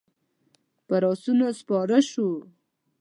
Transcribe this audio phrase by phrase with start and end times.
[0.87, 2.31] پر آسونو سپاره شوو.